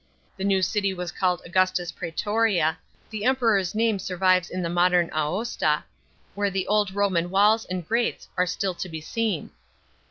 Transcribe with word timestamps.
The 0.35 0.43
new 0.43 0.63
city 0.63 0.95
was 0.95 1.11
called 1.11 1.43
Augusta 1.45 1.85
Pretoria 1.95 2.79
jCliO 3.13 3.37
iUmpcrors 3.37 3.75
name 3.75 3.99
survives 3.99 4.49
in 4.49 4.63
the 4.63 4.67
modern 4.67 5.11
Aosta, 5.11 5.83
whore 6.35 6.51
the 6.51 6.65
old 6.65 6.89
llom^n 6.91 7.27
walls 7.29 7.65
and 7.65 7.87
gates 7.87 8.27
are 8.35 8.47
still 8.47 8.73
to 8.73 8.89
be 8.89 8.99
seen. 9.01 9.51